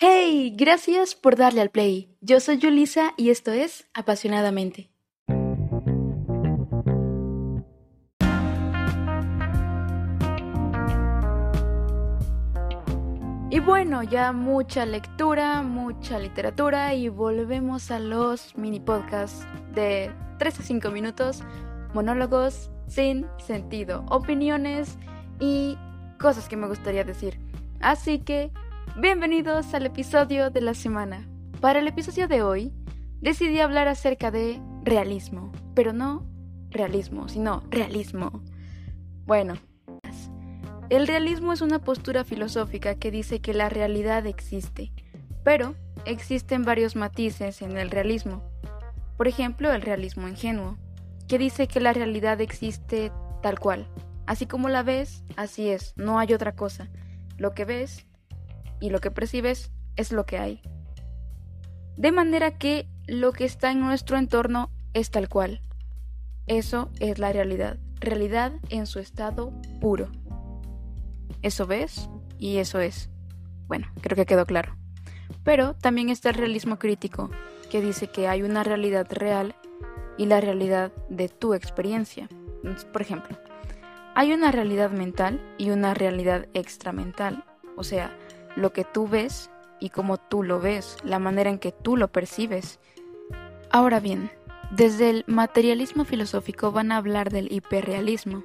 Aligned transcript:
Hey, 0.00 0.54
gracias 0.56 1.16
por 1.16 1.34
darle 1.34 1.60
al 1.60 1.70
play. 1.70 2.16
Yo 2.20 2.38
soy 2.38 2.58
Yulisa 2.58 3.14
y 3.16 3.30
esto 3.30 3.50
es 3.50 3.88
Apasionadamente. 3.94 4.92
Y 13.50 13.58
bueno, 13.58 14.04
ya 14.04 14.30
mucha 14.30 14.86
lectura, 14.86 15.62
mucha 15.62 16.20
literatura 16.20 16.94
y 16.94 17.08
volvemos 17.08 17.90
a 17.90 17.98
los 17.98 18.56
mini 18.56 18.78
podcasts 18.78 19.44
de 19.74 20.12
3 20.38 20.60
a 20.60 20.62
5 20.62 20.90
minutos, 20.92 21.42
monólogos 21.92 22.70
sin 22.86 23.26
sentido, 23.44 24.06
opiniones 24.10 24.96
y 25.40 25.76
cosas 26.20 26.48
que 26.48 26.56
me 26.56 26.68
gustaría 26.68 27.02
decir. 27.02 27.40
Así 27.80 28.20
que 28.20 28.52
Bienvenidos 28.96 29.74
al 29.74 29.86
episodio 29.86 30.50
de 30.50 30.60
la 30.60 30.74
semana. 30.74 31.28
Para 31.60 31.78
el 31.78 31.86
episodio 31.86 32.26
de 32.26 32.42
hoy, 32.42 32.72
decidí 33.20 33.60
hablar 33.60 33.86
acerca 33.86 34.30
de 34.30 34.60
realismo, 34.82 35.52
pero 35.74 35.92
no 35.92 36.26
realismo, 36.70 37.28
sino 37.28 37.62
realismo. 37.70 38.42
Bueno, 39.24 39.54
el 40.90 41.06
realismo 41.06 41.52
es 41.52 41.60
una 41.60 41.78
postura 41.78 42.24
filosófica 42.24 42.96
que 42.96 43.10
dice 43.10 43.40
que 43.40 43.54
la 43.54 43.68
realidad 43.68 44.26
existe, 44.26 44.90
pero 45.44 45.76
existen 46.04 46.64
varios 46.64 46.96
matices 46.96 47.62
en 47.62 47.76
el 47.76 47.90
realismo. 47.90 48.42
Por 49.16 49.28
ejemplo, 49.28 49.72
el 49.72 49.82
realismo 49.82 50.26
ingenuo, 50.26 50.76
que 51.28 51.38
dice 51.38 51.68
que 51.68 51.80
la 51.80 51.92
realidad 51.92 52.40
existe 52.40 53.12
tal 53.42 53.60
cual. 53.60 53.86
Así 54.26 54.46
como 54.46 54.68
la 54.68 54.82
ves, 54.82 55.24
así 55.36 55.68
es, 55.68 55.94
no 55.96 56.18
hay 56.18 56.32
otra 56.34 56.56
cosa. 56.56 56.88
Lo 57.36 57.52
que 57.52 57.64
ves 57.64 58.06
y 58.80 58.90
lo 58.90 59.00
que 59.00 59.10
percibes 59.10 59.70
es 59.96 60.12
lo 60.12 60.26
que 60.26 60.38
hay. 60.38 60.62
De 61.96 62.12
manera 62.12 62.58
que 62.58 62.88
lo 63.06 63.32
que 63.32 63.44
está 63.44 63.72
en 63.72 63.80
nuestro 63.80 64.16
entorno 64.16 64.70
es 64.94 65.10
tal 65.10 65.28
cual. 65.28 65.62
Eso 66.46 66.90
es 67.00 67.18
la 67.18 67.32
realidad, 67.32 67.78
realidad 68.00 68.52
en 68.70 68.86
su 68.86 69.00
estado 69.00 69.52
puro. 69.80 70.08
Eso 71.42 71.66
ves 71.66 72.08
y 72.38 72.58
eso 72.58 72.80
es. 72.80 73.10
Bueno, 73.66 73.88
creo 74.00 74.16
que 74.16 74.26
quedó 74.26 74.46
claro. 74.46 74.76
Pero 75.44 75.74
también 75.74 76.08
está 76.08 76.30
el 76.30 76.36
realismo 76.36 76.78
crítico, 76.78 77.30
que 77.70 77.80
dice 77.80 78.08
que 78.08 78.28
hay 78.28 78.42
una 78.42 78.64
realidad 78.64 79.06
real 79.10 79.54
y 80.16 80.26
la 80.26 80.40
realidad 80.40 80.92
de 81.08 81.28
tu 81.28 81.54
experiencia. 81.54 82.28
Por 82.92 83.02
ejemplo, 83.02 83.36
hay 84.14 84.32
una 84.32 84.50
realidad 84.50 84.90
mental 84.90 85.40
y 85.58 85.70
una 85.70 85.94
realidad 85.94 86.46
extramental. 86.54 87.44
O 87.76 87.84
sea, 87.84 88.16
lo 88.58 88.72
que 88.72 88.84
tú 88.84 89.08
ves 89.08 89.50
y 89.80 89.90
cómo 89.90 90.18
tú 90.18 90.42
lo 90.42 90.60
ves, 90.60 90.96
la 91.04 91.18
manera 91.18 91.50
en 91.50 91.58
que 91.58 91.72
tú 91.72 91.96
lo 91.96 92.08
percibes. 92.08 92.80
Ahora 93.70 94.00
bien, 94.00 94.30
desde 94.70 95.10
el 95.10 95.24
materialismo 95.26 96.04
filosófico 96.04 96.72
van 96.72 96.92
a 96.92 96.96
hablar 96.96 97.30
del 97.30 97.52
hiperrealismo. 97.52 98.42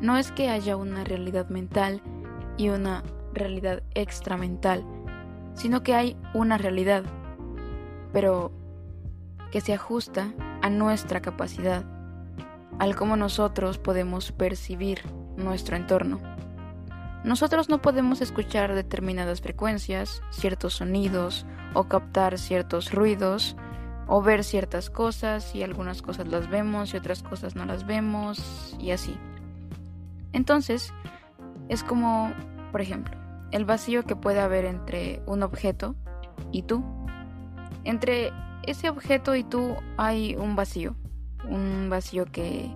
No 0.00 0.16
es 0.16 0.30
que 0.30 0.48
haya 0.48 0.76
una 0.76 1.04
realidad 1.04 1.48
mental 1.48 2.00
y 2.56 2.68
una 2.68 3.02
realidad 3.34 3.82
extramental, 3.94 4.84
sino 5.54 5.82
que 5.82 5.94
hay 5.94 6.16
una 6.32 6.58
realidad, 6.58 7.04
pero 8.12 8.52
que 9.50 9.60
se 9.60 9.74
ajusta 9.74 10.32
a 10.62 10.70
nuestra 10.70 11.20
capacidad, 11.20 11.84
al 12.78 12.94
cómo 12.94 13.16
nosotros 13.16 13.78
podemos 13.78 14.32
percibir 14.32 15.00
nuestro 15.36 15.76
entorno. 15.76 16.20
Nosotros 17.26 17.68
no 17.68 17.82
podemos 17.82 18.20
escuchar 18.20 18.72
determinadas 18.72 19.40
frecuencias, 19.40 20.22
ciertos 20.30 20.74
sonidos, 20.74 21.44
o 21.74 21.88
captar 21.88 22.38
ciertos 22.38 22.92
ruidos, 22.92 23.56
o 24.06 24.22
ver 24.22 24.44
ciertas 24.44 24.90
cosas, 24.90 25.52
y 25.52 25.64
algunas 25.64 26.02
cosas 26.02 26.28
las 26.28 26.48
vemos 26.48 26.94
y 26.94 26.98
otras 26.98 27.24
cosas 27.24 27.56
no 27.56 27.64
las 27.64 27.84
vemos, 27.84 28.76
y 28.78 28.92
así. 28.92 29.18
Entonces, 30.32 30.94
es 31.68 31.82
como, 31.82 32.32
por 32.70 32.80
ejemplo, 32.80 33.16
el 33.50 33.64
vacío 33.64 34.04
que 34.04 34.14
puede 34.14 34.38
haber 34.38 34.64
entre 34.64 35.20
un 35.26 35.42
objeto 35.42 35.96
y 36.52 36.62
tú. 36.62 36.84
Entre 37.82 38.32
ese 38.68 38.88
objeto 38.88 39.34
y 39.34 39.42
tú 39.42 39.74
hay 39.96 40.36
un 40.36 40.54
vacío, 40.54 40.94
un 41.48 41.88
vacío 41.90 42.24
que 42.26 42.70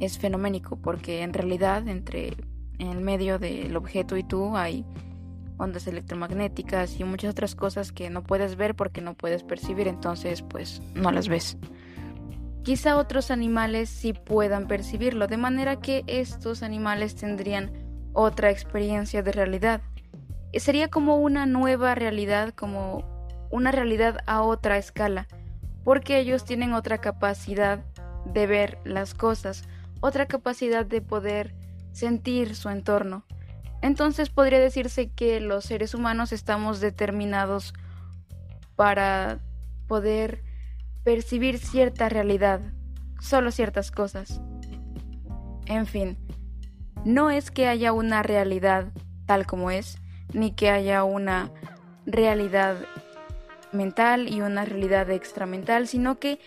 es 0.00 0.18
fenoménico, 0.18 0.76
porque 0.76 1.20
en 1.20 1.34
realidad 1.34 1.86
entre 1.86 2.34
en 2.78 3.02
medio 3.02 3.38
del 3.38 3.76
objeto 3.76 4.16
y 4.16 4.24
tú 4.24 4.56
hay 4.56 4.84
ondas 5.56 5.86
electromagnéticas 5.86 6.98
y 6.98 7.04
muchas 7.04 7.30
otras 7.30 7.54
cosas 7.54 7.92
que 7.92 8.10
no 8.10 8.22
puedes 8.22 8.56
ver 8.56 8.74
porque 8.74 9.00
no 9.00 9.14
puedes 9.14 9.42
percibir, 9.42 9.88
entonces 9.88 10.42
pues 10.42 10.82
no 10.94 11.12
las 11.12 11.28
ves. 11.28 11.56
Quizá 12.62 12.96
otros 12.96 13.30
animales 13.30 13.90
sí 13.90 14.14
puedan 14.14 14.66
percibirlo, 14.66 15.26
de 15.26 15.36
manera 15.36 15.76
que 15.80 16.02
estos 16.06 16.62
animales 16.62 17.14
tendrían 17.14 17.72
otra 18.14 18.50
experiencia 18.50 19.22
de 19.22 19.32
realidad. 19.32 19.82
Sería 20.54 20.88
como 20.88 21.18
una 21.18 21.46
nueva 21.46 21.94
realidad, 21.94 22.54
como 22.54 23.04
una 23.50 23.70
realidad 23.70 24.18
a 24.26 24.42
otra 24.42 24.78
escala, 24.78 25.28
porque 25.84 26.18
ellos 26.18 26.44
tienen 26.44 26.72
otra 26.72 26.98
capacidad 26.98 27.84
de 28.24 28.46
ver 28.46 28.78
las 28.84 29.14
cosas, 29.14 29.64
otra 30.00 30.26
capacidad 30.26 30.86
de 30.86 31.02
poder 31.02 31.54
sentir 31.94 32.54
su 32.56 32.68
entorno. 32.68 33.24
Entonces 33.80 34.28
podría 34.28 34.58
decirse 34.58 35.10
que 35.10 35.40
los 35.40 35.64
seres 35.64 35.94
humanos 35.94 36.32
estamos 36.32 36.80
determinados 36.80 37.72
para 38.76 39.38
poder 39.86 40.42
percibir 41.04 41.58
cierta 41.58 42.08
realidad, 42.08 42.60
solo 43.20 43.50
ciertas 43.50 43.90
cosas. 43.90 44.40
En 45.66 45.86
fin, 45.86 46.18
no 47.04 47.30
es 47.30 47.50
que 47.50 47.68
haya 47.68 47.92
una 47.92 48.22
realidad 48.22 48.92
tal 49.26 49.46
como 49.46 49.70
es, 49.70 49.98
ni 50.32 50.52
que 50.52 50.70
haya 50.70 51.04
una 51.04 51.50
realidad 52.06 52.76
mental 53.72 54.32
y 54.32 54.40
una 54.40 54.64
realidad 54.64 55.10
extramental, 55.10 55.88
sino 55.88 56.18
que 56.18 56.38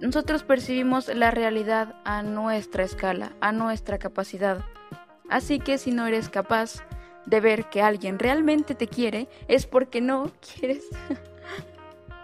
nosotros 0.00 0.42
percibimos 0.42 1.08
la 1.08 1.30
realidad 1.30 1.94
a 2.04 2.22
nuestra 2.22 2.84
escala, 2.84 3.32
a 3.40 3.52
nuestra 3.52 3.98
capacidad. 3.98 4.64
Así 5.28 5.58
que 5.58 5.78
si 5.78 5.90
no 5.90 6.06
eres 6.06 6.28
capaz 6.28 6.82
de 7.24 7.40
ver 7.40 7.68
que 7.70 7.82
alguien 7.82 8.18
realmente 8.18 8.74
te 8.74 8.88
quiere, 8.88 9.28
es 9.48 9.66
porque 9.66 10.00
no 10.00 10.30
quieres. 10.54 10.84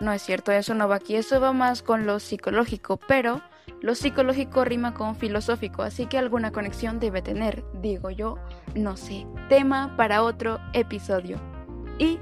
no 0.00 0.12
es 0.12 0.22
cierto, 0.22 0.52
eso 0.52 0.74
no 0.74 0.88
va 0.88 0.96
aquí, 0.96 1.16
eso 1.16 1.40
va 1.40 1.52
más 1.52 1.82
con 1.82 2.06
lo 2.06 2.20
psicológico, 2.20 2.98
pero 3.08 3.40
lo 3.80 3.94
psicológico 3.94 4.64
rima 4.64 4.94
con 4.94 5.16
filosófico, 5.16 5.82
así 5.82 6.06
que 6.06 6.18
alguna 6.18 6.52
conexión 6.52 7.00
debe 7.00 7.22
tener, 7.22 7.64
digo 7.80 8.10
yo, 8.10 8.36
no 8.74 8.96
sé. 8.96 9.26
Tema 9.48 9.96
para 9.96 10.22
otro 10.22 10.60
episodio. 10.72 11.38
Y, 11.98 12.18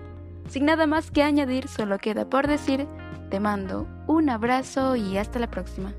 sin 0.49 0.65
nada 0.65 0.87
más 0.87 1.11
que 1.11 1.23
añadir, 1.23 1.69
solo 1.69 1.99
queda 1.99 2.25
por 2.29 2.47
decir 2.47 2.87
te 3.31 3.41
mando 3.41 3.87
un 4.09 4.29
abrazo 4.29 4.97
y 4.97 5.17
hasta 5.17 5.39
la 5.39 5.51
próxima. 5.51 5.95